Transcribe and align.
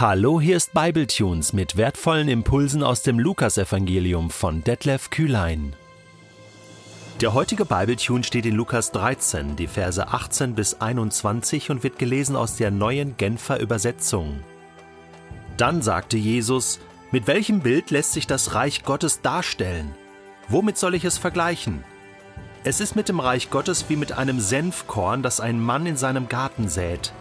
Hallo, 0.00 0.40
hier 0.40 0.56
ist 0.56 0.74
Bibletunes 0.74 1.52
mit 1.52 1.76
wertvollen 1.76 2.28
Impulsen 2.28 2.84
aus 2.84 3.02
dem 3.02 3.18
Lukasevangelium 3.18 4.30
von 4.30 4.62
Detlef 4.62 5.10
Kühlein. 5.10 5.72
Der 7.20 7.34
heutige 7.34 7.64
Bibletune 7.64 8.22
steht 8.22 8.46
in 8.46 8.54
Lukas 8.54 8.92
13, 8.92 9.56
die 9.56 9.66
Verse 9.66 10.06
18 10.06 10.54
bis 10.54 10.80
21 10.80 11.70
und 11.70 11.82
wird 11.82 11.98
gelesen 11.98 12.36
aus 12.36 12.54
der 12.54 12.70
neuen 12.70 13.16
Genfer 13.16 13.58
Übersetzung. 13.58 14.44
Dann 15.56 15.82
sagte 15.82 16.16
Jesus: 16.16 16.78
Mit 17.10 17.26
welchem 17.26 17.58
Bild 17.58 17.90
lässt 17.90 18.12
sich 18.12 18.28
das 18.28 18.54
Reich 18.54 18.84
Gottes 18.84 19.20
darstellen? 19.20 19.96
Womit 20.48 20.78
soll 20.78 20.94
ich 20.94 21.04
es 21.04 21.18
vergleichen? 21.18 21.82
Es 22.62 22.78
ist 22.78 22.94
mit 22.94 23.08
dem 23.08 23.18
Reich 23.18 23.50
Gottes 23.50 23.86
wie 23.88 23.96
mit 23.96 24.12
einem 24.12 24.38
Senfkorn, 24.38 25.24
das 25.24 25.40
ein 25.40 25.60
Mann 25.60 25.86
in 25.86 25.96
seinem 25.96 26.28
Garten 26.28 26.68
sät. 26.68 27.12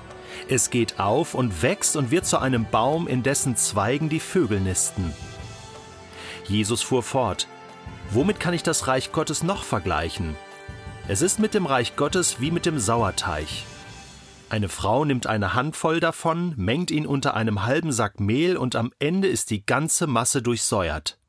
Es 0.47 0.69
geht 0.69 0.99
auf 0.99 1.33
und 1.33 1.61
wächst 1.61 1.95
und 1.95 2.11
wird 2.11 2.25
zu 2.25 2.39
einem 2.39 2.65
Baum, 2.69 3.07
in 3.07 3.23
dessen 3.23 3.55
Zweigen 3.55 4.09
die 4.09 4.19
Vögel 4.19 4.59
nisten. 4.59 5.13
Jesus 6.47 6.81
fuhr 6.81 7.03
fort, 7.03 7.47
Womit 8.11 8.39
kann 8.39 8.53
ich 8.53 8.63
das 8.63 8.87
Reich 8.87 9.11
Gottes 9.11 9.43
noch 9.43 9.63
vergleichen? 9.63 10.37
Es 11.09 11.21
ist 11.21 11.39
mit 11.39 11.53
dem 11.53 11.65
Reich 11.65 11.97
Gottes 11.97 12.39
wie 12.39 12.51
mit 12.51 12.65
dem 12.65 12.79
Sauerteig. 12.79 13.47
Eine 14.49 14.69
Frau 14.69 15.03
nimmt 15.03 15.27
eine 15.27 15.53
Handvoll 15.53 15.99
davon, 15.99 16.53
mengt 16.55 16.89
ihn 16.89 17.05
unter 17.05 17.33
einem 17.33 17.65
halben 17.65 17.91
Sack 17.91 18.21
Mehl 18.21 18.55
und 18.55 18.77
am 18.77 18.93
Ende 18.99 19.27
ist 19.27 19.49
die 19.49 19.65
ganze 19.65 20.07
Masse 20.07 20.41
durchsäuert. 20.41 21.19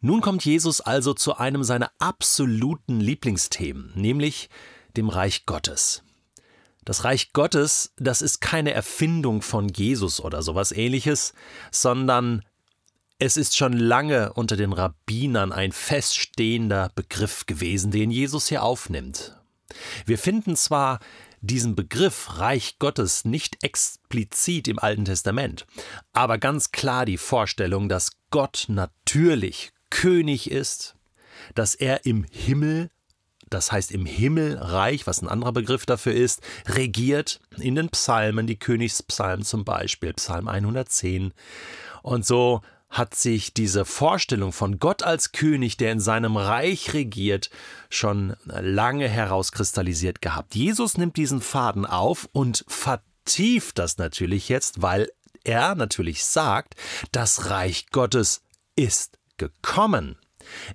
Nun 0.00 0.20
kommt 0.20 0.44
Jesus 0.44 0.80
also 0.80 1.14
zu 1.14 1.36
einem 1.36 1.62
seiner 1.62 1.92
absoluten 1.98 2.98
Lieblingsthemen, 3.00 3.92
nämlich 3.94 4.48
dem 4.96 5.08
Reich 5.08 5.46
Gottes. 5.46 6.02
Das 6.88 7.04
Reich 7.04 7.34
Gottes, 7.34 7.92
das 7.98 8.22
ist 8.22 8.40
keine 8.40 8.72
Erfindung 8.72 9.42
von 9.42 9.68
Jesus 9.68 10.22
oder 10.22 10.40
sowas 10.40 10.72
ähnliches, 10.72 11.34
sondern 11.70 12.42
es 13.18 13.36
ist 13.36 13.58
schon 13.58 13.74
lange 13.74 14.32
unter 14.32 14.56
den 14.56 14.72
Rabbinern 14.72 15.52
ein 15.52 15.72
feststehender 15.72 16.90
Begriff 16.94 17.44
gewesen, 17.44 17.90
den 17.90 18.10
Jesus 18.10 18.48
hier 18.48 18.62
aufnimmt. 18.62 19.38
Wir 20.06 20.16
finden 20.16 20.56
zwar 20.56 21.00
diesen 21.42 21.76
Begriff 21.76 22.38
Reich 22.38 22.78
Gottes 22.78 23.26
nicht 23.26 23.62
explizit 23.62 24.66
im 24.66 24.78
Alten 24.78 25.04
Testament, 25.04 25.66
aber 26.14 26.38
ganz 26.38 26.72
klar 26.72 27.04
die 27.04 27.18
Vorstellung, 27.18 27.90
dass 27.90 28.12
Gott 28.30 28.64
natürlich 28.68 29.72
König 29.90 30.50
ist, 30.50 30.96
dass 31.54 31.74
er 31.74 32.06
im 32.06 32.24
Himmel 32.24 32.88
das 33.50 33.72
heißt 33.72 33.92
im 33.92 34.06
Himmelreich, 34.06 35.06
was 35.06 35.22
ein 35.22 35.28
anderer 35.28 35.52
Begriff 35.52 35.86
dafür 35.86 36.14
ist, 36.14 36.40
regiert 36.66 37.40
in 37.58 37.74
den 37.74 37.88
Psalmen, 37.90 38.46
die 38.46 38.58
Königspsalmen 38.58 39.44
zum 39.44 39.64
Beispiel, 39.64 40.12
Psalm 40.14 40.48
110. 40.48 41.32
Und 42.02 42.26
so 42.26 42.62
hat 42.90 43.14
sich 43.14 43.52
diese 43.52 43.84
Vorstellung 43.84 44.52
von 44.52 44.78
Gott 44.78 45.02
als 45.02 45.32
König, 45.32 45.76
der 45.76 45.92
in 45.92 46.00
seinem 46.00 46.36
Reich 46.36 46.94
regiert, 46.94 47.50
schon 47.90 48.34
lange 48.46 49.08
herauskristallisiert 49.08 50.22
gehabt. 50.22 50.54
Jesus 50.54 50.96
nimmt 50.96 51.16
diesen 51.16 51.40
Faden 51.42 51.84
auf 51.84 52.28
und 52.32 52.64
vertieft 52.66 53.78
das 53.78 53.98
natürlich 53.98 54.48
jetzt, 54.48 54.80
weil 54.80 55.10
er 55.44 55.74
natürlich 55.74 56.24
sagt, 56.24 56.74
das 57.12 57.50
Reich 57.50 57.86
Gottes 57.90 58.42
ist 58.74 59.18
gekommen. 59.36 60.18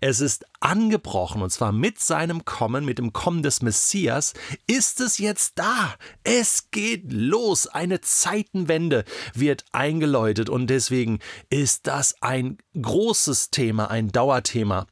Es 0.02 0.20
ist 0.20 0.46
angebrochen 0.60 1.42
und 1.42 1.50
zwar 1.50 1.72
mit 1.72 2.00
seinem 2.00 2.46
Kommen, 2.46 2.86
mit 2.86 2.98
dem 2.98 3.14
Kommen 3.14 3.44
des 3.44 3.62
Messias, 3.62 4.34
ist 4.68 5.02
es 5.02 5.18
jetzt 5.18 5.60
da. 5.60 5.96
Es 6.24 6.72
geht 6.72 7.12
los. 7.12 7.68
Eine 7.68 8.02
Zeitenwende 8.02 9.04
wird 9.34 9.66
eingeläutet 9.72 10.50
und 10.50 10.68
deswegen 10.68 11.20
ist 11.50 11.88
das 11.88 12.16
ein 12.22 12.58
großes 12.80 13.52
Thema, 13.52 13.90
ein 13.90 14.12
Dauerthema 14.12 14.88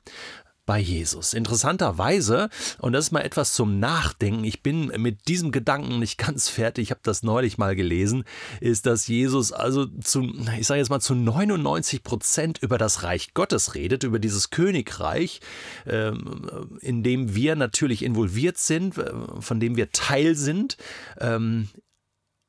bei 0.71 0.79
Jesus. 0.79 1.33
Interessanterweise, 1.33 2.49
und 2.79 2.93
das 2.93 3.07
ist 3.07 3.11
mal 3.11 3.25
etwas 3.25 3.51
zum 3.51 3.81
Nachdenken, 3.81 4.45
ich 4.45 4.63
bin 4.63 4.85
mit 4.95 5.27
diesem 5.27 5.51
Gedanken 5.51 5.99
nicht 5.99 6.17
ganz 6.17 6.47
fertig, 6.47 6.83
ich 6.83 6.91
habe 6.91 7.01
das 7.03 7.23
neulich 7.23 7.57
mal 7.57 7.75
gelesen, 7.75 8.23
ist, 8.61 8.85
dass 8.85 9.05
Jesus 9.05 9.51
also 9.51 9.85
zu, 9.85 10.21
ich 10.57 10.65
sage 10.65 10.79
jetzt 10.79 10.87
mal 10.87 11.01
zu 11.01 11.13
99 11.13 12.03
Prozent 12.03 12.59
über 12.59 12.77
das 12.77 13.03
Reich 13.03 13.33
Gottes 13.33 13.75
redet, 13.75 14.05
über 14.05 14.17
dieses 14.17 14.49
Königreich, 14.49 15.41
ähm, 15.85 16.79
in 16.79 17.03
dem 17.03 17.35
wir 17.35 17.57
natürlich 17.57 18.01
involviert 18.01 18.57
sind, 18.57 18.95
von 19.41 19.59
dem 19.59 19.75
wir 19.75 19.91
Teil 19.91 20.37
sind. 20.37 20.77
Ähm, 21.19 21.67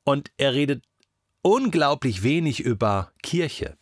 und 0.05 0.31
er 0.37 0.55
redet 0.55 0.85
unglaublich 1.43 2.23
wenig 2.23 2.61
über 2.61 3.11
Kirche. 3.25 3.77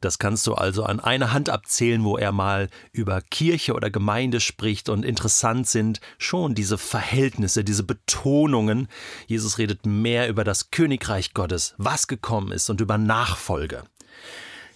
Das 0.00 0.18
kannst 0.18 0.46
du 0.46 0.54
also 0.54 0.84
an 0.84 0.98
einer 0.98 1.32
Hand 1.32 1.50
abzählen, 1.50 2.02
wo 2.04 2.16
er 2.16 2.32
mal 2.32 2.70
über 2.92 3.20
Kirche 3.20 3.74
oder 3.74 3.90
Gemeinde 3.90 4.40
spricht 4.40 4.88
und 4.88 5.04
interessant 5.04 5.68
sind 5.68 6.00
schon 6.16 6.54
diese 6.54 6.78
Verhältnisse, 6.78 7.64
diese 7.64 7.82
Betonungen. 7.82 8.88
Jesus 9.26 9.58
redet 9.58 9.84
mehr 9.84 10.28
über 10.28 10.42
das 10.42 10.70
Königreich 10.70 11.34
Gottes, 11.34 11.74
was 11.76 12.06
gekommen 12.06 12.52
ist 12.52 12.70
und 12.70 12.80
über 12.80 12.96
Nachfolge. 12.96 13.84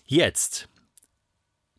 Jetzt, 0.05 0.69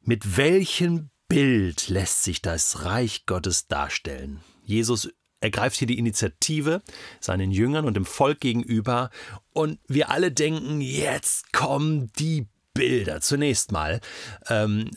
mit 0.01 0.37
welchem 0.37 1.09
Bild 1.27 1.89
lässt 1.89 2.23
sich 2.23 2.41
das 2.41 2.83
Reich 2.83 3.27
Gottes 3.27 3.67
darstellen? 3.67 4.41
Jesus 4.63 5.09
ergreift 5.39 5.77
hier 5.77 5.87
die 5.87 5.99
Initiative 5.99 6.81
seinen 7.19 7.51
Jüngern 7.51 7.85
und 7.85 7.93
dem 7.93 8.05
Volk 8.05 8.39
gegenüber 8.39 9.11
und 9.53 9.79
wir 9.87 10.09
alle 10.09 10.31
denken, 10.31 10.81
jetzt 10.81 11.53
kommen 11.53 12.11
die 12.17 12.47
Bilder. 12.75 13.21
Zunächst 13.21 13.71
mal, 13.71 14.01
ähm, 14.47 14.91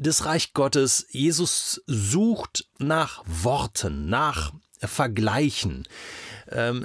das 0.00 0.24
Reich 0.24 0.54
Gottes, 0.54 1.06
Jesus 1.10 1.80
sucht 1.86 2.66
nach 2.78 3.22
Worten, 3.26 4.08
nach 4.08 4.52
Vergleichen. 4.80 5.86
Ähm, 6.50 6.84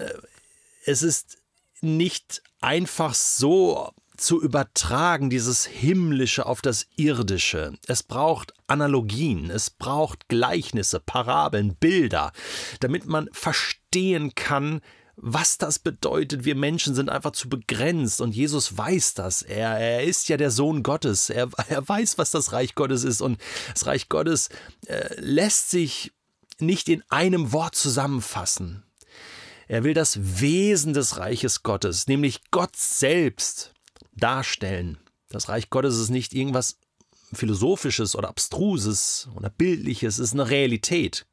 es 0.86 1.02
ist 1.02 1.40
nicht 1.82 2.44
einfach 2.62 3.16
so 3.16 3.92
zu 4.18 4.42
übertragen, 4.42 5.30
dieses 5.30 5.66
Himmlische 5.66 6.46
auf 6.46 6.62
das 6.62 6.88
Irdische. 6.98 7.74
Es 7.88 8.04
braucht 8.04 8.54
Analogien, 8.68 9.50
es 9.50 9.70
braucht 9.70 10.28
Gleichnisse, 10.28 11.00
Parabeln, 11.00 11.76
Bilder, 11.76 12.32
damit 12.80 13.06
man 13.06 13.30
verstehen 13.32 14.36
kann, 14.36 14.82
was 15.20 15.58
das 15.58 15.80
bedeutet. 15.80 16.46
Wir 16.46 16.56
Menschen 16.56 16.94
sind 16.94 17.10
einfach 17.10 17.32
zu 17.32 17.50
begrenzt 17.50 18.22
und 18.22 18.36
Jesus 18.36 18.78
weiß 18.78 19.16
das. 19.16 19.42
Er, 19.42 19.78
er 19.78 20.04
ist 20.04 20.30
ja 20.30 20.38
der 20.38 20.52
Sohn 20.52 20.84
Gottes. 20.84 21.30
Er, 21.32 21.50
er 21.68 21.88
weiß, 21.88 22.20
was 22.20 22.32
das 22.32 22.54
Reich 22.54 22.76
Gottes 22.76 23.04
ist 23.04 23.22
und 23.22 23.42
das 23.74 23.88
Reich 23.88 24.10
Gottes 24.10 24.50
äh, 24.86 25.20
lässt 25.20 25.72
sich 25.72 26.14
nicht 26.60 26.88
in 26.88 27.04
einem 27.10 27.52
Wort 27.52 27.76
zusammenfassen. 27.76 28.84
Er 29.68 29.84
will 29.84 29.94
das 29.94 30.40
Wesen 30.40 30.94
des 30.94 31.18
Reiches 31.18 31.64
Gottes, 31.64 32.08
nämlich 32.08 32.52
Gott 32.52 32.76
selbst, 32.76 33.74
darstellen. 34.14 34.98
Das 35.30 35.50
Reich 35.50 35.70
Gottes 35.70 35.98
ist 35.98 36.10
nicht 36.10 36.34
irgendwas 36.34 36.78
Philosophisches 37.34 38.16
oder 38.16 38.30
Abstruses 38.30 39.28
oder 39.36 39.50
Bildliches, 39.50 40.20
es 40.20 40.30
ist 40.30 40.34
eine 40.34 40.50
Realität. 40.50 41.26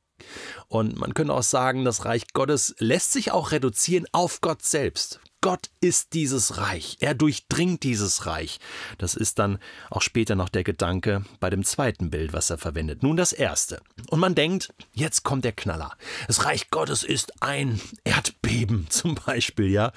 Und 0.69 0.97
man 0.99 1.15
könnte 1.15 1.35
auch 1.35 1.43
sagen, 1.43 1.85
das 1.85 2.05
Reich 2.05 2.33
Gottes 2.33 2.75
lässt 2.79 3.13
sich 3.13 3.33
auch 3.33 3.53
reduzieren 3.53 4.07
auf 4.13 4.41
Gott 4.41 4.63
selbst. 4.63 5.21
Gott 5.45 5.69
ist 5.83 6.15
dieses 6.15 6.57
Reich. 6.57 6.97
Er 7.01 7.13
durchdringt 7.13 7.83
dieses 7.83 8.25
Reich. 8.25 8.61
Das 8.97 9.15
ist 9.15 9.39
dann 9.39 9.59
auch 9.91 10.01
später 10.01 10.37
noch 10.37 10.49
der 10.49 10.65
Gedanke 10.65 11.23
bei 11.39 11.51
dem 11.51 11.65
zweiten 11.65 12.09
Bild, 12.09 12.33
was 12.33 12.49
er 12.49 12.57
verwendet. 12.57 13.03
Nun 13.03 13.19
das 13.19 13.35
erste. 13.35 13.83
Und 14.09 14.21
man 14.21 14.35
denkt, 14.35 14.73
jetzt 14.95 15.23
kommt 15.23 15.45
der 15.45 15.53
Knaller. 15.53 15.99
Das 16.29 16.47
Reich 16.47 16.71
Gottes 16.71 17.03
ist 17.03 17.43
ein 17.43 17.79
Erdbeben 18.05 18.87
zum 18.89 19.17
Beispiel, 19.17 19.71
ja. 19.71 19.93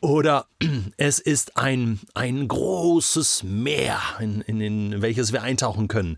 Oder 0.00 0.46
es 0.96 1.18
ist 1.18 1.58
ein, 1.58 2.00
ein 2.14 2.48
großes 2.48 3.42
Meer, 3.42 4.00
in, 4.18 4.40
in, 4.40 4.62
in 4.62 5.02
welches 5.02 5.30
wir 5.30 5.42
eintauchen 5.42 5.88
können. 5.88 6.16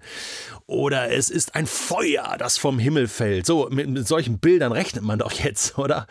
Oder 0.69 1.11
es 1.11 1.31
ist 1.31 1.57
ein 1.57 1.67
Feuer, 1.67 2.37
das 2.39 2.59
vom 2.59 2.79
Himmel 2.79 3.09
fällt. 3.09 3.45
So, 3.45 3.67
mit, 3.73 3.89
mit 3.89 4.07
solchen 4.07 4.39
Bildern 4.39 4.71
rechnet 4.71 5.03
man 5.03 5.19
doch 5.19 5.33
jetzt, 5.33 5.79
oder? 5.81 6.07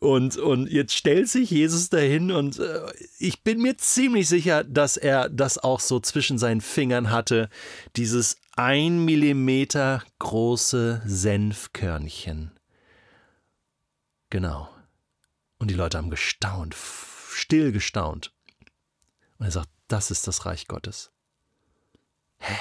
Und, 0.00 0.36
und 0.36 0.70
jetzt 0.70 0.94
stellt 0.94 1.28
sich 1.28 1.50
Jesus 1.50 1.88
dahin 1.88 2.30
und 2.30 2.58
äh, 2.60 2.80
ich 3.18 3.42
bin 3.42 3.60
mir 3.60 3.76
ziemlich 3.78 4.28
sicher, 4.28 4.62
dass 4.62 4.96
er 4.96 5.28
das 5.28 5.58
auch 5.58 5.80
so 5.80 5.98
zwischen 5.98 6.38
seinen 6.38 6.60
Fingern 6.60 7.10
hatte, 7.10 7.48
dieses 7.96 8.36
ein 8.54 9.04
Millimeter 9.04 10.04
große 10.20 11.02
Senfkörnchen. 11.04 12.52
Genau. 14.30 14.68
Und 15.58 15.70
die 15.70 15.74
Leute 15.74 15.98
haben 15.98 16.10
gestaunt, 16.10 16.76
still 17.32 17.72
gestaunt. 17.72 18.32
Und 19.38 19.46
er 19.46 19.52
sagt, 19.52 19.70
das 19.88 20.10
ist 20.10 20.28
das 20.28 20.46
Reich 20.46 20.68
Gottes. 20.68 21.10
Hä? 22.38 22.54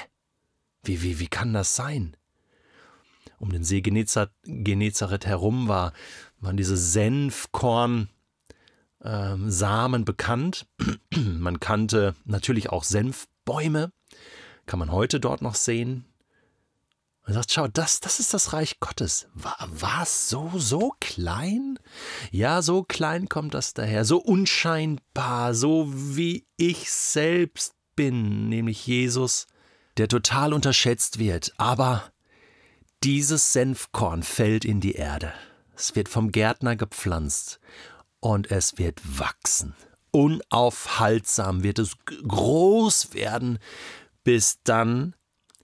Wie, 0.84 1.04
wie, 1.04 1.20
wie 1.20 1.28
kann 1.28 1.54
das 1.54 1.76
sein? 1.76 2.18
Um 3.40 3.52
den 3.52 3.64
See 3.64 3.82
Genezareth 3.82 5.26
herum 5.26 5.68
war, 5.68 5.94
waren 6.40 6.58
diese 6.58 6.78
Senfkorn 6.78 8.10
ähm, 9.04 9.50
Samen 9.50 10.06
bekannt. 10.06 10.68
man 11.16 11.60
kannte 11.60 12.16
natürlich 12.26 12.70
auch 12.70 12.84
Senfbäume, 12.84 13.92
kann 14.66 14.80
man 14.80 14.92
heute 14.92 15.20
dort 15.20 15.42
noch 15.42 15.56
sehen. 15.56 16.06
Man 17.24 17.34
sagt, 17.34 17.52
schau, 17.52 17.68
das, 17.68 18.00
das 18.00 18.22
ist 18.22 18.34
das 18.34 18.54
Reich 18.54 18.80
Gottes. 18.80 19.28
War, 19.34 20.02
es 20.02 20.30
so, 20.30 20.50
so 20.56 20.94
klein? 21.02 21.78
Ja, 22.32 22.62
so 22.62 22.84
klein 22.84 23.28
kommt 23.28 23.54
das 23.54 23.74
daher, 23.74 24.06
so 24.06 24.18
unscheinbar, 24.18 25.54
so 25.54 25.92
wie 25.92 26.48
ich 26.56 26.90
selbst 26.90 27.76
bin, 27.98 28.48
nämlich 28.48 28.88
Jesus, 28.88 29.48
der 29.98 30.08
total 30.08 30.54
unterschätzt 30.54 31.20
wird. 31.20 31.52
Aber 31.58 32.14
dieses 33.04 33.54
Senfkorn 33.54 34.24
fällt 34.24 34.66
in 34.66 34.80
die 34.80 34.94
Erde. 34.94 35.34
Es 35.76 35.96
wird 35.96 36.10
vom 36.10 36.32
Gärtner 36.32 36.76
gepflanzt 36.76 37.60
und 38.20 38.50
es 38.52 38.78
wird 38.78 39.00
wachsen. 39.20 39.76
Unaufhaltsam 40.12 41.64
wird 41.64 41.80
es 41.80 41.96
groß 42.06 43.14
werden, 43.14 43.60
bis 44.24 44.60
dann 44.64 45.14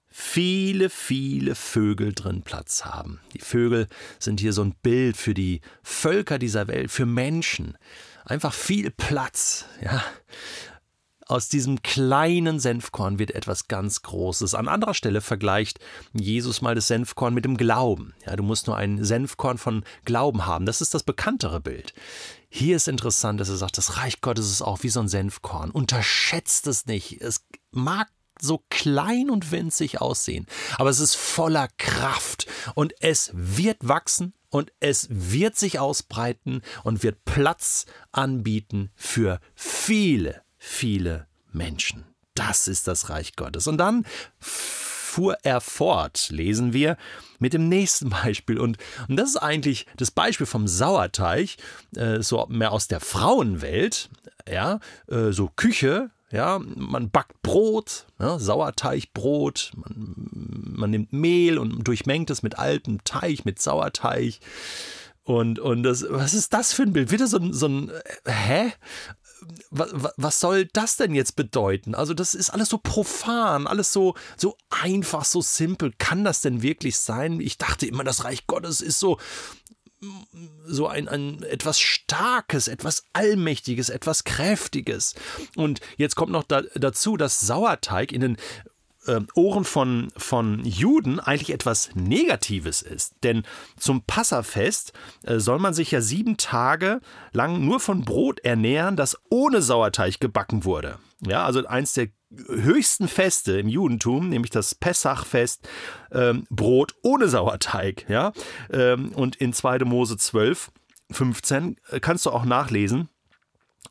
viele, 0.07 0.91
viele 0.91 1.55
Vögel 1.55 2.13
drin 2.13 2.43
Platz 2.43 2.85
haben. 2.85 3.19
Die 3.33 3.39
Vögel 3.39 3.87
sind 4.19 4.39
hier 4.39 4.53
so 4.53 4.63
ein 4.63 4.75
Bild 4.83 5.17
für 5.17 5.33
die 5.33 5.61
Völker 5.81 6.37
dieser 6.37 6.67
Welt, 6.67 6.91
für 6.91 7.07
Menschen. 7.07 7.77
Einfach 8.25 8.53
viel 8.53 8.91
Platz, 8.91 9.65
ja. 9.81 10.03
Aus 11.27 11.47
diesem 11.47 11.81
kleinen 11.81 12.59
Senfkorn 12.59 13.19
wird 13.19 13.31
etwas 13.31 13.67
ganz 13.67 14.01
Großes. 14.01 14.55
An 14.55 14.67
anderer 14.67 14.93
Stelle 14.93 15.21
vergleicht 15.21 15.79
Jesus 16.13 16.61
mal 16.61 16.75
das 16.75 16.87
Senfkorn 16.87 17.33
mit 17.33 17.45
dem 17.45 17.57
Glauben. 17.57 18.13
Ja, 18.25 18.35
du 18.35 18.43
musst 18.43 18.67
nur 18.67 18.75
ein 18.75 19.03
Senfkorn 19.03 19.57
von 19.57 19.83
Glauben 20.05 20.45
haben. 20.45 20.65
Das 20.65 20.81
ist 20.81 20.93
das 20.93 21.03
bekanntere 21.03 21.61
Bild. 21.61 21.93
Hier 22.49 22.75
ist 22.75 22.87
interessant, 22.87 23.39
dass 23.39 23.49
er 23.49 23.57
sagt, 23.57 23.77
das 23.77 23.97
Reich 23.97 24.21
Gottes 24.21 24.51
ist 24.51 24.61
auch 24.61 24.83
wie 24.83 24.89
so 24.89 24.99
ein 24.99 25.07
Senfkorn. 25.07 25.71
Unterschätzt 25.71 26.67
es 26.67 26.85
nicht. 26.85 27.21
Es 27.21 27.45
mag 27.71 28.09
so 28.39 28.63
klein 28.69 29.29
und 29.29 29.51
winzig 29.51 30.01
aussehen, 30.01 30.47
aber 30.77 30.89
es 30.89 30.99
ist 30.99 31.15
voller 31.15 31.67
Kraft 31.77 32.47
und 32.75 32.93
es 32.99 33.31
wird 33.33 33.87
wachsen 33.87 34.33
und 34.49 34.71
es 34.79 35.07
wird 35.09 35.55
sich 35.55 35.79
ausbreiten 35.79 36.61
und 36.83 37.03
wird 37.03 37.25
Platz 37.25 37.85
anbieten 38.11 38.91
für 38.95 39.39
viele, 39.55 40.43
viele 40.63 41.27
Menschen. 41.51 42.05
Das 42.35 42.67
ist 42.67 42.87
das 42.87 43.09
Reich 43.09 43.35
Gottes. 43.35 43.67
Und 43.67 43.77
dann 43.77 44.05
fuhr 44.39 45.37
er 45.43 45.61
fort, 45.61 46.29
lesen 46.29 46.73
wir, 46.73 46.97
mit 47.37 47.53
dem 47.53 47.67
nächsten 47.67 48.09
Beispiel. 48.23 48.59
Und, 48.59 48.77
und 49.07 49.17
das 49.17 49.29
ist 49.29 49.37
eigentlich 49.37 49.85
das 49.97 50.09
Beispiel 50.09 50.47
vom 50.47 50.67
Sauerteig, 50.67 51.57
äh, 51.95 52.21
so 52.21 52.45
mehr 52.47 52.71
aus 52.71 52.87
der 52.87 53.01
Frauenwelt, 53.01 54.09
ja, 54.49 54.79
äh, 55.07 55.31
so 55.31 55.51
Küche, 55.53 56.09
ja, 56.31 56.59
man 56.59 57.11
backt 57.11 57.43
Brot, 57.43 58.07
ja, 58.19 58.39
Sauerteigbrot, 58.39 59.73
man, 59.75 60.15
man, 60.75 60.89
nimmt 60.89 61.13
Mehl 61.13 61.59
und 61.59 61.83
durchmengt 61.83 62.31
es 62.31 62.41
mit 62.41 62.57
altem 62.57 63.03
Teig, 63.03 63.45
mit 63.45 63.61
Sauerteig. 63.61 64.39
Und, 65.23 65.59
und 65.59 65.83
das, 65.83 66.05
was 66.09 66.33
ist 66.33 66.53
das 66.53 66.73
für 66.73 66.83
ein 66.83 66.93
Bild? 66.93 67.11
Wieder 67.11 67.27
so 67.27 67.39
so 67.53 67.67
ein 67.67 67.91
hä? 68.25 68.73
Was, 69.71 70.39
soll 70.39 70.65
das 70.73 70.97
denn 70.97 71.15
jetzt 71.15 71.35
bedeuten? 71.35 71.95
Also, 71.95 72.13
das 72.13 72.35
ist 72.35 72.49
alles 72.49 72.69
so 72.69 72.77
profan, 72.77 73.67
alles 73.67 73.93
so, 73.93 74.15
so 74.37 74.57
einfach, 74.69 75.25
so 75.25 75.41
simpel. 75.41 75.93
Kann 75.97 76.23
das 76.23 76.41
denn 76.41 76.61
wirklich 76.61 76.97
sein? 76.97 77.39
Ich 77.39 77.57
dachte 77.57 77.85
immer, 77.85 78.03
das 78.03 78.23
Reich 78.23 78.47
Gottes 78.47 78.81
ist 78.81 78.99
so, 78.99 79.17
so 80.65 80.87
ein, 80.87 81.07
ein 81.07 81.43
etwas 81.43 81.79
Starkes, 81.79 82.67
etwas 82.67 83.05
Allmächtiges, 83.13 83.89
etwas 83.89 84.23
Kräftiges. 84.23 85.15
Und 85.55 85.79
jetzt 85.97 86.15
kommt 86.15 86.31
noch 86.31 86.43
da, 86.43 86.61
dazu, 86.75 87.17
dass 87.17 87.41
Sauerteig 87.41 88.11
in 88.11 88.21
den 88.21 88.37
äh, 89.07 89.21
Ohren 89.35 89.63
von, 89.63 90.11
von 90.17 90.63
Juden 90.63 91.19
eigentlich 91.19 91.53
etwas 91.53 91.89
Negatives 91.95 92.81
ist. 92.81 93.15
Denn 93.23 93.43
zum 93.77 94.03
Passafest 94.03 94.93
äh, 95.23 95.39
soll 95.39 95.59
man 95.59 95.73
sich 95.73 95.91
ja 95.91 96.01
sieben 96.01 96.37
Tage 96.37 97.01
lang 97.31 97.65
nur 97.65 97.79
von 97.79 98.01
Brot 98.01 98.39
ernähren, 98.41 98.95
das 98.95 99.17
ohne 99.29 99.61
Sauerteig 99.61 100.19
gebacken 100.19 100.65
wurde. 100.65 100.99
Ja, 101.25 101.45
also 101.45 101.65
eins 101.65 101.93
der 101.93 102.09
höchsten 102.47 103.07
Feste 103.07 103.59
im 103.59 103.67
Judentum, 103.67 104.29
nämlich 104.29 104.51
das 104.51 104.75
Pessachfest, 104.75 105.67
ähm, 106.11 106.45
Brot 106.49 106.95
ohne 107.03 107.27
Sauerteig. 107.27 108.05
Ja? 108.09 108.33
Ähm, 108.71 109.11
und 109.13 109.35
in 109.35 109.53
2. 109.53 109.79
Mose 109.79 110.17
12, 110.17 110.71
15 111.11 111.77
äh, 111.89 111.99
kannst 111.99 112.25
du 112.25 112.31
auch 112.31 112.45
nachlesen. 112.45 113.09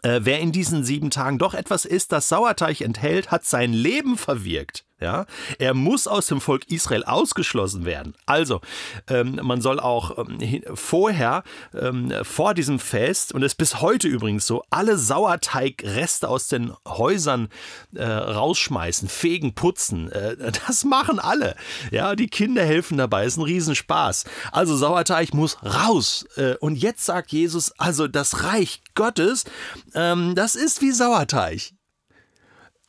Äh, 0.02 0.20
wer 0.24 0.40
in 0.40 0.52
diesen 0.52 0.84
sieben 0.84 1.10
Tagen 1.10 1.38
doch 1.38 1.54
etwas 1.54 1.84
isst, 1.84 2.12
das 2.12 2.28
Sauerteig 2.28 2.80
enthält, 2.80 3.30
hat 3.30 3.44
sein 3.44 3.72
Leben 3.72 4.16
verwirkt. 4.16 4.84
Ja? 5.02 5.26
Er 5.58 5.74
muss 5.74 6.06
aus 6.06 6.26
dem 6.26 6.40
Volk 6.40 6.70
Israel 6.70 7.04
ausgeschlossen 7.04 7.84
werden. 7.84 8.14
Also, 8.26 8.60
ähm, 9.08 9.40
man 9.42 9.60
soll 9.60 9.80
auch 9.80 10.16
ähm, 10.18 10.62
vorher, 10.74 11.42
ähm, 11.74 12.12
vor 12.22 12.54
diesem 12.54 12.78
Fest, 12.78 13.34
und 13.34 13.42
es 13.42 13.52
ist 13.52 13.58
bis 13.58 13.80
heute 13.80 14.08
übrigens 14.08 14.46
so, 14.46 14.62
alle 14.70 14.96
Sauerteigreste 14.96 16.28
aus 16.28 16.48
den 16.48 16.72
Häusern 16.86 17.48
äh, 17.94 18.04
rausschmeißen, 18.04 19.08
fegen, 19.08 19.54
putzen. 19.54 20.10
Äh, 20.12 20.36
das 20.66 20.84
machen 20.84 21.18
alle. 21.18 21.56
Ja, 21.90 22.14
die 22.14 22.28
Kinder 22.28 22.64
helfen 22.64 22.96
dabei, 22.96 23.26
ist 23.26 23.36
ein 23.36 23.42
Riesenspaß. 23.42 24.24
Also 24.52 24.76
Sauerteig 24.76 25.34
muss 25.34 25.58
raus. 25.64 26.26
Äh, 26.36 26.54
und 26.60 26.76
jetzt 26.76 27.04
sagt 27.04 27.32
Jesus, 27.32 27.72
also 27.78 28.06
das 28.06 28.44
Reich 28.44 28.82
Gottes, 28.94 29.44
ähm, 29.94 30.34
das 30.34 30.54
ist 30.54 30.80
wie 30.80 30.92
Sauerteig. 30.92 31.72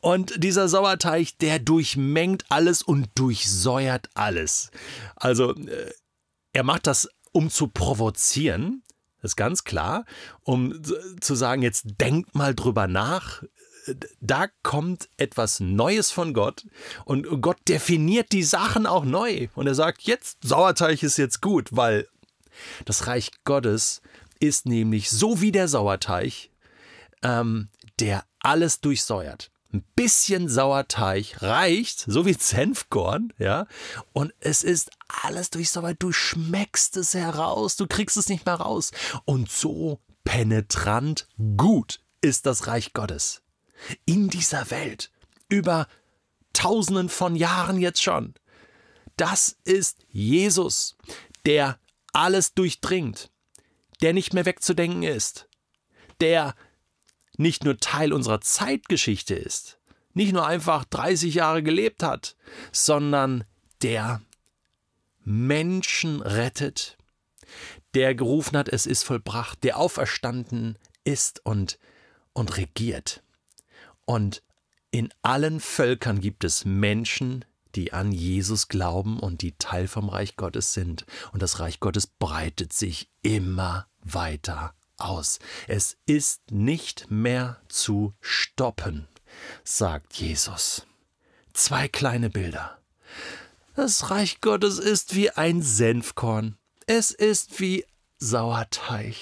Und 0.04 0.44
dieser 0.44 0.68
Sauerteig, 0.68 1.38
der 1.38 1.58
durchmengt 1.58 2.44
alles 2.50 2.82
und 2.82 3.08
durchsäuert 3.14 4.10
alles. 4.12 4.70
Also, 5.16 5.54
äh, 5.54 5.94
er 6.52 6.62
macht 6.62 6.86
das, 6.86 7.08
um 7.32 7.48
zu 7.48 7.68
provozieren, 7.68 8.82
ist 9.22 9.36
ganz 9.36 9.64
klar, 9.64 10.04
um 10.42 10.82
zu 11.22 11.34
sagen, 11.34 11.62
jetzt 11.62 11.86
denkt 12.02 12.34
mal 12.34 12.54
drüber 12.54 12.86
nach. 12.86 13.44
Da 14.20 14.48
kommt 14.62 15.08
etwas 15.16 15.60
Neues 15.60 16.10
von 16.10 16.34
Gott 16.34 16.66
und 17.06 17.40
Gott 17.40 17.60
definiert 17.66 18.32
die 18.32 18.42
Sachen 18.44 18.84
auch 18.84 19.06
neu. 19.06 19.48
Und 19.54 19.68
er 19.68 19.74
sagt, 19.74 20.02
jetzt 20.02 20.36
Sauerteig 20.42 21.02
ist 21.02 21.16
jetzt 21.16 21.40
gut, 21.40 21.70
weil 21.72 22.06
das 22.84 23.06
Reich 23.06 23.30
Gottes 23.44 24.02
ist 24.38 24.66
nämlich 24.66 25.08
so 25.08 25.40
wie 25.40 25.50
der 25.50 25.66
Sauerteig, 25.66 26.50
ähm, 27.22 27.70
der 27.98 28.26
alles 28.40 28.82
durchsäuert 28.82 29.50
ein 29.74 29.84
bisschen 29.96 30.48
Sauerteig 30.48 31.42
reicht, 31.42 32.04
so 32.06 32.24
wie 32.24 32.34
Senfkorn, 32.34 33.32
ja, 33.38 33.66
und 34.12 34.32
es 34.40 34.62
ist 34.62 34.90
alles 35.22 35.50
durchsauert, 35.50 35.96
du 35.98 36.12
schmeckst 36.12 36.96
es 36.96 37.14
heraus, 37.14 37.76
du 37.76 37.86
kriegst 37.86 38.16
es 38.16 38.28
nicht 38.28 38.46
mehr 38.46 38.54
raus. 38.54 38.92
Und 39.24 39.50
so 39.50 40.00
penetrant 40.22 41.28
gut 41.56 42.00
ist 42.20 42.46
das 42.46 42.66
Reich 42.66 42.92
Gottes. 42.92 43.42
In 44.06 44.28
dieser 44.28 44.70
Welt, 44.70 45.10
über 45.48 45.88
tausenden 46.52 47.08
von 47.08 47.36
Jahren 47.36 47.78
jetzt 47.78 48.02
schon. 48.02 48.34
Das 49.16 49.56
ist 49.64 49.98
Jesus, 50.08 50.96
der 51.44 51.78
alles 52.12 52.54
durchdringt, 52.54 53.30
der 54.00 54.12
nicht 54.12 54.32
mehr 54.32 54.46
wegzudenken 54.46 55.02
ist, 55.02 55.48
der 56.20 56.54
nicht 57.36 57.64
nur 57.64 57.78
Teil 57.78 58.12
unserer 58.12 58.40
Zeitgeschichte 58.40 59.34
ist, 59.34 59.78
nicht 60.12 60.32
nur 60.32 60.46
einfach 60.46 60.84
30 60.84 61.34
Jahre 61.34 61.62
gelebt 61.62 62.02
hat, 62.02 62.36
sondern 62.72 63.44
der 63.82 64.22
Menschen 65.24 66.22
rettet, 66.22 66.96
der 67.94 68.14
gerufen 68.14 68.56
hat, 68.56 68.68
es 68.68 68.86
ist 68.86 69.02
vollbracht, 69.02 69.62
der 69.64 69.78
auferstanden 69.78 70.78
ist 71.04 71.44
und, 71.44 71.78
und 72.32 72.56
regiert. 72.56 73.22
Und 74.04 74.42
in 74.90 75.12
allen 75.22 75.60
Völkern 75.60 76.20
gibt 76.20 76.44
es 76.44 76.64
Menschen, 76.64 77.44
die 77.74 77.92
an 77.92 78.12
Jesus 78.12 78.68
glauben 78.68 79.18
und 79.18 79.42
die 79.42 79.56
Teil 79.58 79.88
vom 79.88 80.08
Reich 80.08 80.36
Gottes 80.36 80.72
sind. 80.72 81.04
Und 81.32 81.42
das 81.42 81.58
Reich 81.58 81.80
Gottes 81.80 82.06
breitet 82.06 82.72
sich 82.72 83.10
immer 83.22 83.88
weiter 84.00 84.74
aus. 84.98 85.38
Es 85.68 85.96
ist 86.06 86.50
nicht 86.50 87.10
mehr 87.10 87.60
zu 87.68 88.14
stoppen, 88.20 89.08
sagt 89.64 90.14
Jesus. 90.14 90.86
Zwei 91.52 91.88
kleine 91.88 92.30
Bilder. 92.30 92.78
Das 93.74 94.10
Reich 94.10 94.40
Gottes 94.40 94.78
ist 94.78 95.14
wie 95.14 95.30
ein 95.30 95.62
Senfkorn. 95.62 96.56
Es 96.86 97.10
ist 97.10 97.60
wie 97.60 97.84
Sauerteig. 98.18 99.16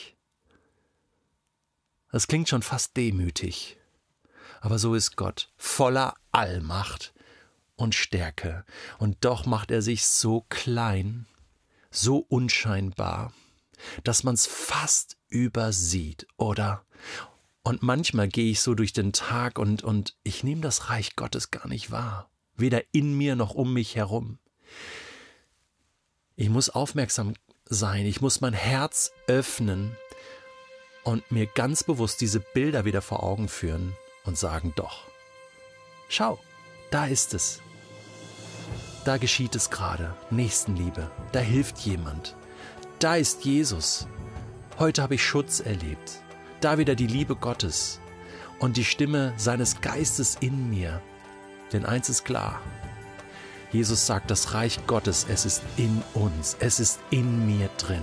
Das 2.10 2.26
klingt 2.26 2.48
schon 2.48 2.62
fast 2.62 2.96
demütig. 2.96 3.78
Aber 4.60 4.78
so 4.78 4.94
ist 4.94 5.16
Gott, 5.16 5.50
voller 5.56 6.14
Allmacht 6.30 7.14
und 7.76 7.94
Stärke. 7.94 8.64
Und 8.98 9.24
doch 9.24 9.46
macht 9.46 9.70
er 9.70 9.82
sich 9.82 10.06
so 10.06 10.44
klein, 10.48 11.26
so 11.90 12.18
unscheinbar, 12.18 13.32
dass 14.04 14.22
man 14.22 14.34
es 14.34 14.46
fast 14.46 15.16
übersieht, 15.32 16.26
oder? 16.36 16.84
Und 17.62 17.82
manchmal 17.82 18.28
gehe 18.28 18.50
ich 18.50 18.60
so 18.60 18.74
durch 18.74 18.92
den 18.92 19.12
Tag 19.12 19.58
und, 19.58 19.82
und 19.82 20.16
ich 20.22 20.44
nehme 20.44 20.60
das 20.60 20.90
Reich 20.90 21.16
Gottes 21.16 21.50
gar 21.50 21.68
nicht 21.68 21.90
wahr, 21.90 22.30
weder 22.56 22.82
in 22.92 23.16
mir 23.16 23.36
noch 23.36 23.54
um 23.54 23.72
mich 23.72 23.96
herum. 23.96 24.38
Ich 26.36 26.48
muss 26.48 26.70
aufmerksam 26.70 27.34
sein, 27.64 28.04
ich 28.04 28.20
muss 28.20 28.40
mein 28.40 28.52
Herz 28.52 29.12
öffnen 29.26 29.96
und 31.04 31.30
mir 31.30 31.46
ganz 31.46 31.84
bewusst 31.84 32.20
diese 32.20 32.40
Bilder 32.40 32.84
wieder 32.84 33.02
vor 33.02 33.22
Augen 33.22 33.48
führen 33.48 33.94
und 34.24 34.36
sagen, 34.36 34.72
doch, 34.76 35.06
schau, 36.08 36.38
da 36.90 37.06
ist 37.06 37.32
es. 37.32 37.60
Da 39.04 39.16
geschieht 39.16 39.54
es 39.54 39.70
gerade, 39.70 40.14
Nächstenliebe, 40.30 41.10
da 41.32 41.40
hilft 41.40 41.78
jemand. 41.78 42.36
Da 42.98 43.16
ist 43.16 43.44
Jesus. 43.44 44.06
Heute 44.82 45.00
habe 45.00 45.14
ich 45.14 45.24
Schutz 45.24 45.60
erlebt. 45.60 46.24
Da 46.60 46.76
wieder 46.76 46.96
die 46.96 47.06
Liebe 47.06 47.36
Gottes 47.36 48.00
und 48.58 48.76
die 48.76 48.84
Stimme 48.84 49.32
seines 49.36 49.80
Geistes 49.80 50.36
in 50.40 50.70
mir. 50.70 51.00
Denn 51.72 51.86
eins 51.86 52.08
ist 52.08 52.24
klar, 52.24 52.60
Jesus 53.70 54.08
sagt, 54.08 54.28
das 54.32 54.54
Reich 54.54 54.84
Gottes, 54.88 55.24
es 55.28 55.46
ist 55.46 55.62
in 55.76 56.02
uns, 56.14 56.56
es 56.58 56.80
ist 56.80 56.98
in 57.10 57.46
mir 57.46 57.70
drin. 57.78 58.02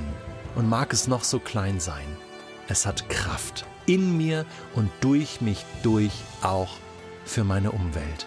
Und 0.56 0.70
mag 0.70 0.94
es 0.94 1.10
noch 1.10 1.26
so 1.26 1.42
klein 1.42 1.82
sein, 1.82 2.08
es 2.70 2.86
hat 2.86 3.10
Kraft 3.10 3.66
in 3.86 4.16
mir 4.16 4.46
und 4.74 4.90
durch 5.02 5.42
mich 5.42 5.66
durch 5.84 6.14
auch 6.44 6.78
für 7.26 7.44
meine 7.44 7.74
Umwelt. 7.74 8.26